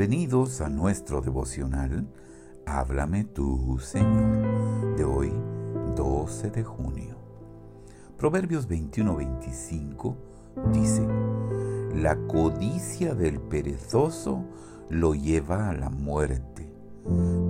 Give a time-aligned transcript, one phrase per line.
[0.00, 2.08] Bienvenidos a nuestro devocional
[2.64, 5.30] Háblame tú, Señor, de hoy
[5.94, 7.16] 12 de junio.
[8.16, 10.16] Proverbios 21-25
[10.72, 11.06] dice,
[11.94, 14.42] La codicia del perezoso
[14.88, 16.72] lo lleva a la muerte,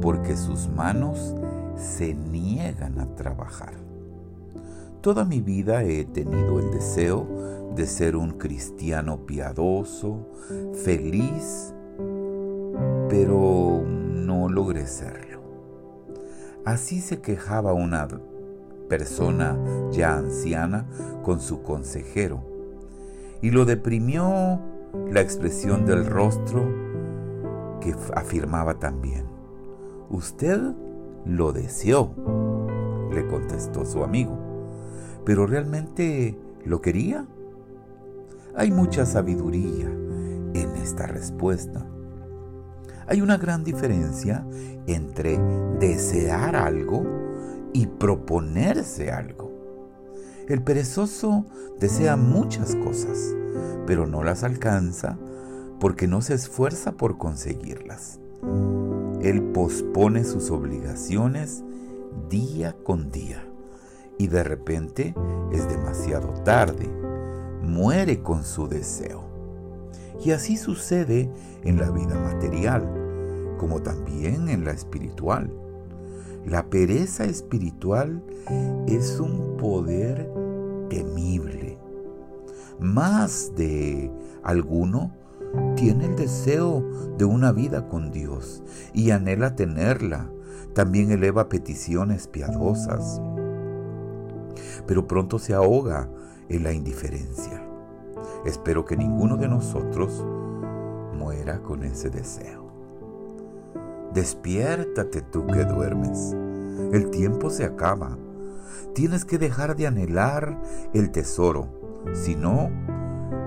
[0.00, 1.34] porque sus manos
[1.76, 3.74] se niegan a trabajar.
[5.02, 7.28] Toda mi vida he tenido el deseo
[7.76, 10.30] de ser un cristiano piadoso,
[10.82, 11.74] feliz,
[13.08, 15.42] pero no logré serlo.
[16.64, 18.08] Así se quejaba una
[18.88, 19.58] persona
[19.90, 20.86] ya anciana
[21.22, 22.42] con su consejero
[23.40, 24.60] y lo deprimió
[25.10, 26.88] la expresión del rostro
[27.80, 29.24] que afirmaba también,
[30.10, 30.60] usted
[31.24, 32.12] lo deseó,
[33.12, 34.36] le contestó su amigo,
[35.24, 37.26] pero realmente lo quería.
[38.56, 39.86] Hay mucha sabiduría
[40.54, 41.86] en esta respuesta.
[43.08, 44.46] Hay una gran diferencia
[44.86, 45.38] entre
[45.78, 47.04] desear algo
[47.72, 49.50] y proponerse algo.
[50.48, 51.46] El perezoso
[51.78, 53.34] desea muchas cosas,
[53.86, 55.18] pero no las alcanza
[55.80, 58.18] porque no se esfuerza por conseguirlas.
[59.22, 61.62] Él pospone sus obligaciones
[62.28, 63.44] día con día
[64.18, 65.14] y de repente
[65.52, 66.88] es demasiado tarde
[67.62, 69.37] muere con su deseo.
[70.24, 71.30] Y así sucede
[71.64, 72.82] en la vida material,
[73.58, 75.50] como también en la espiritual.
[76.44, 78.22] La pereza espiritual
[78.86, 80.30] es un poder
[80.88, 81.78] temible.
[82.80, 84.10] Más de
[84.42, 85.12] alguno
[85.76, 86.84] tiene el deseo
[87.16, 90.30] de una vida con Dios y anhela tenerla.
[90.74, 93.20] También eleva peticiones piadosas.
[94.86, 96.08] Pero pronto se ahoga
[96.48, 97.67] en la indiferencia.
[98.44, 100.24] Espero que ninguno de nosotros
[101.14, 102.68] muera con ese deseo.
[104.12, 106.34] Despiértate tú que duermes.
[106.92, 108.16] El tiempo se acaba.
[108.94, 110.60] Tienes que dejar de anhelar
[110.94, 111.68] el tesoro.
[112.14, 112.70] Si no,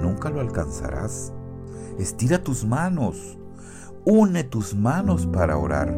[0.00, 1.32] nunca lo alcanzarás.
[1.98, 3.38] Estira tus manos.
[4.04, 5.96] Une tus manos para orar.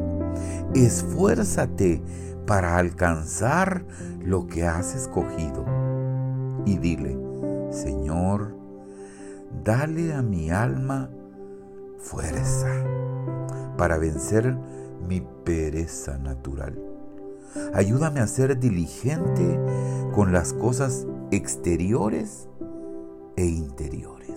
[0.75, 2.03] Esfuérzate
[2.47, 3.85] para alcanzar
[4.25, 5.65] lo que has escogido
[6.67, 7.17] y dile,
[7.71, 8.55] Señor,
[9.65, 11.11] dale a mi alma
[11.99, 12.69] fuerza
[13.77, 14.57] para vencer
[15.07, 16.79] mi pereza natural.
[17.75, 19.59] Ayúdame a ser diligente
[20.15, 22.49] con las cosas exteriores
[23.37, 24.36] e interiores.